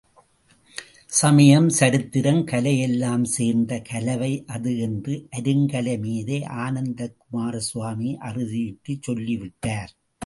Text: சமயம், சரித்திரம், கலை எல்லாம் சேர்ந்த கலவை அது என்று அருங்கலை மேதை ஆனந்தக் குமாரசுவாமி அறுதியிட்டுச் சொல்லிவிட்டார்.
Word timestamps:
சமயம், 1.11 1.69
சரித்திரம், 1.69 2.43
கலை 2.43 2.79
எல்லாம் 2.79 3.23
சேர்ந்த 3.25 3.81
கலவை 3.81 4.43
அது 4.47 4.79
என்று 4.79 5.27
அருங்கலை 5.35 5.95
மேதை 5.99 6.43
ஆனந்தக் 6.63 7.17
குமாரசுவாமி 7.19 8.17
அறுதியிட்டுச் 8.21 9.01
சொல்லிவிட்டார். 9.01 9.93